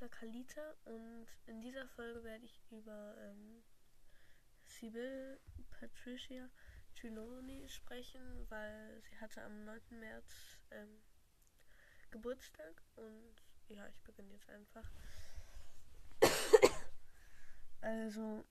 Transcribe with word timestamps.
Lisa 0.00 0.08
Kalita 0.08 0.74
und 0.86 1.26
in 1.44 1.60
dieser 1.60 1.86
Folge 1.88 2.24
werde 2.24 2.46
ich 2.46 2.58
über 2.70 3.14
ähm, 3.18 3.62
Sibyl 4.64 5.38
Patricia 5.68 6.48
Trelawney 6.94 7.68
sprechen, 7.68 8.46
weil 8.48 9.02
sie 9.02 9.18
hatte 9.18 9.42
am 9.42 9.66
9. 9.66 9.78
März 9.90 10.56
ähm, 10.70 11.02
Geburtstag 12.10 12.82
und 12.96 13.44
ja, 13.68 13.86
ich 13.88 14.00
beginne 14.00 14.32
jetzt 14.32 14.48
einfach. 14.48 14.90
also, 17.82 18.46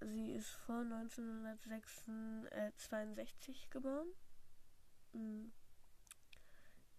sie 0.00 0.32
ist 0.32 0.50
vor 0.50 0.80
1962 0.80 3.70
geboren, 3.70 4.08
mm, 5.12 5.52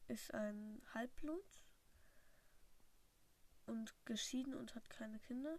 ist 0.07 0.33
ein 0.33 0.81
Halbblut 0.93 1.59
und 3.69 3.93
geschieden 4.05 4.53
und 4.55 4.75
hat 4.75 4.89
keine 4.89 5.19
Kinder. 5.19 5.57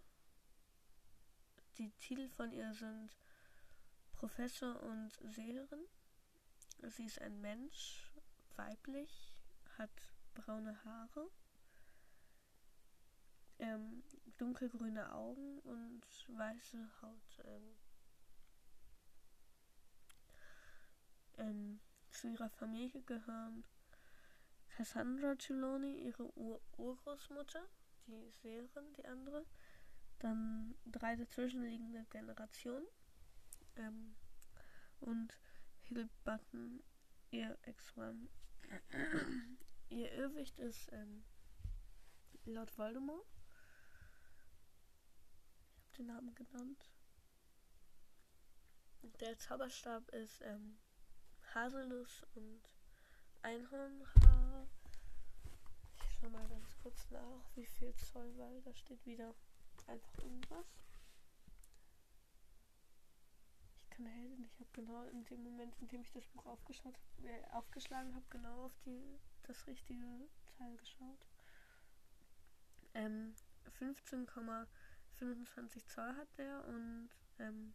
Die 1.78 1.90
Titel 1.92 2.28
von 2.28 2.52
ihr 2.52 2.72
sind 2.74 3.16
Professor 4.12 4.82
und 4.82 5.12
Seherin. 5.32 5.86
Sie 6.88 7.04
ist 7.04 7.20
ein 7.20 7.40
Mensch, 7.40 8.10
weiblich, 8.56 9.34
hat 9.78 9.90
braune 10.34 10.82
Haare, 10.84 11.30
ähm, 13.58 14.02
dunkelgrüne 14.38 15.12
Augen 15.12 15.60
und 15.60 16.02
weiße 16.28 16.88
Haut. 17.02 17.44
Ähm, 17.44 17.76
ähm, 21.38 21.80
zu 22.10 22.28
ihrer 22.28 22.50
Familie 22.50 23.02
gehören 23.02 23.64
Cassandra 24.68 25.34
Trelawney, 25.34 26.06
ihre 26.06 26.34
Ur 26.38 26.60
Urgroßmutter, 26.78 27.66
die 28.06 28.30
Seherin, 28.42 28.92
die 28.96 29.06
andere. 29.06 29.46
Dann 30.18 30.74
drei 30.86 31.16
dazwischenliegende 31.16 32.06
Generationen. 32.10 32.86
Ähm, 33.76 34.14
und 35.00 35.38
Hill 35.88 36.08
Button, 36.24 36.82
ihr 37.30 37.58
Ex-Mann. 37.62 38.28
ihr 39.88 40.12
Irrwicht 40.12 40.58
ist 40.58 40.92
ähm, 40.92 41.24
laut 42.44 42.76
Voldemort. 42.76 43.26
Ich 45.74 45.82
habe 45.82 45.96
den 45.96 46.06
Namen 46.06 46.34
genannt. 46.34 46.90
Der 49.20 49.38
Zauberstab 49.38 50.08
ist 50.10 50.42
ähm, 50.42 50.78
Haselnuss 51.54 52.26
und 52.34 52.60
Einhornhaar. 53.42 54.68
Schau 56.20 56.28
mal 56.28 56.46
ganz 56.48 56.76
kurz 56.82 57.08
nach, 57.10 57.44
wie 57.54 57.64
viel 57.64 57.94
Zoll, 57.94 58.36
weil 58.36 58.60
da 58.60 58.74
steht 58.74 59.06
wieder 59.06 59.34
einfach 59.86 60.18
irgendwas. 60.18 60.66
Ich 63.82 63.88
kann 63.88 64.04
Heldin, 64.04 64.44
ich 64.44 64.60
habe 64.60 64.68
genau 64.74 65.04
in 65.04 65.24
dem 65.24 65.42
Moment, 65.42 65.74
in 65.80 65.88
dem 65.88 66.02
ich 66.02 66.12
das 66.12 66.26
Buch 66.26 66.44
aufgeschaut, 66.44 67.00
äh, 67.22 67.42
aufgeschlagen 67.52 68.14
habe, 68.14 68.26
genau 68.28 68.66
auf 68.66 68.76
die, 68.84 69.18
das 69.44 69.66
richtige 69.66 70.28
Teil 70.58 70.76
geschaut. 70.76 71.26
Ähm, 72.92 73.34
15,25 73.78 75.86
Zoll 75.86 76.14
hat 76.16 76.28
der 76.36 76.66
und 76.66 77.08
ähm, 77.38 77.72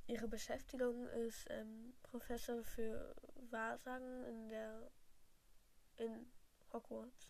ihre 0.07 0.27
Beschäftigung 0.27 1.07
ist 1.07 1.45
ähm, 1.49 1.93
Professor 2.03 2.63
für 2.63 3.15
Wahrsagen 3.49 4.23
in 4.25 4.49
der 4.49 4.91
in 5.97 6.31
Hogwarts 6.73 7.29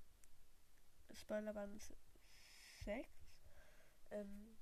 Spoilerband 1.13 1.81
6, 2.85 3.09
ähm, 4.11 4.57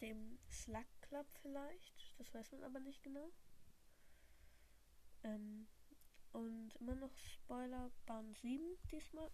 dem 0.00 0.38
Slug 0.50 0.86
Club 1.02 1.26
vielleicht, 1.42 2.18
das 2.18 2.32
weiß 2.34 2.52
man 2.52 2.64
aber 2.64 2.80
nicht 2.80 3.02
genau. 3.02 3.30
Ähm, 5.22 5.66
und 6.34 6.74
immer 6.80 6.96
noch 6.96 7.16
Spoiler 7.16 7.90
Band 8.06 8.36
7 8.38 8.62
diesmal, 8.90 9.30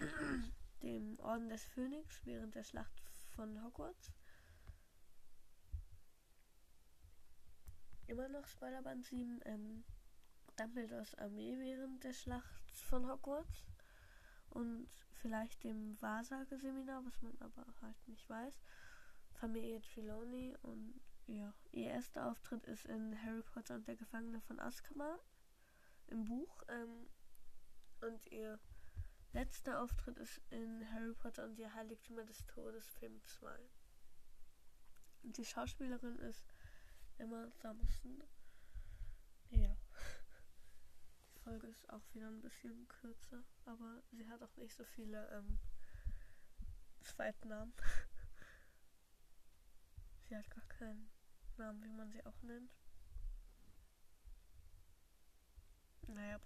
dem 0.82 1.18
Orden 1.20 1.48
des 1.50 1.64
Phönix 1.64 2.24
während 2.24 2.54
der 2.54 2.64
Schlacht 2.64 3.00
von 3.36 3.62
Hogwarts. 3.62 4.12
Immer 8.06 8.28
noch 8.28 8.46
Spoiler 8.46 8.82
Band 8.82 9.04
7, 9.04 9.40
ähm, 9.44 9.84
Dumbledores 10.56 11.14
Armee 11.16 11.58
während 11.58 12.02
der 12.02 12.14
Schlacht 12.14 12.72
von 12.72 13.06
Hogwarts 13.08 13.66
und 14.50 14.88
vielleicht 15.20 15.62
dem 15.64 16.00
Wahrsageseminar, 16.00 17.04
was 17.04 17.20
man 17.20 17.36
aber 17.40 17.66
halt 17.82 18.08
nicht 18.08 18.28
weiß. 18.28 18.58
Familie 19.34 19.82
Trelawney 19.82 20.56
und 20.62 20.98
ja, 21.26 21.52
ihr 21.72 21.90
erster 21.90 22.26
Auftritt 22.30 22.66
ist 22.66 22.86
in 22.86 23.22
Harry 23.22 23.42
Potter 23.42 23.74
und 23.74 23.86
der 23.86 23.96
Gefangene 23.96 24.40
von 24.40 24.58
Azkaban 24.58 25.18
im 26.08 26.24
Buch 26.24 26.62
ähm, 26.68 27.08
und 28.00 28.26
ihr 28.30 28.58
letzter 29.32 29.82
Auftritt 29.82 30.18
ist 30.18 30.40
in 30.50 30.90
Harry 30.92 31.14
Potter 31.14 31.44
und 31.44 31.56
die 31.56 31.70
Heiligtümer 31.70 32.24
des 32.24 32.44
Todes 32.46 32.86
Film 32.98 33.22
2. 33.24 33.58
Und 35.22 35.36
die 35.36 35.44
Schauspielerin 35.44 36.18
ist 36.20 36.44
Emma 37.18 37.48
Thompson. 37.60 38.22
Ja. 39.50 39.76
Folge 41.44 41.66
ist 41.68 41.88
auch 41.90 42.02
wieder 42.12 42.28
ein 42.28 42.42
bisschen 42.42 42.86
kürzer, 42.88 43.42
aber 43.64 44.02
sie 44.12 44.28
hat 44.28 44.42
auch 44.42 44.56
nicht 44.56 44.74
so 44.74 44.84
viele 44.84 45.28
ähm, 45.30 45.58
Zweitnamen. 47.02 47.72
sie 50.28 50.36
hat 50.36 50.50
gar 50.50 50.66
keinen 50.66 51.08
Namen, 51.56 51.82
wie 51.82 51.92
man 51.92 52.10
sie 52.10 52.24
auch 52.26 52.42
nennt. 52.42 52.70
Naja, 56.08 56.38